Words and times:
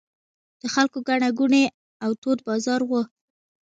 د 0.61 0.63
خلکو 0.73 0.97
ګڼه 1.07 1.29
ګوڼې 1.39 1.63
او 2.03 2.11
تود 2.21 2.39
بازار 2.47 2.81
و. 2.85 2.91